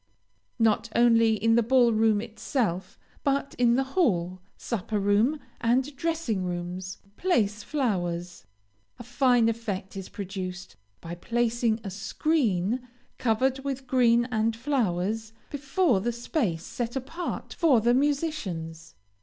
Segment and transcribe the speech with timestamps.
[0.57, 6.43] Not only in the ball room itself, but in the hall, supper room, and dressing
[6.43, 8.47] rooms, place flowers.
[8.97, 12.79] A fine effect is produced, by placing a screen,
[13.19, 18.95] covered with green and flowers, before the space set apart for the musicians.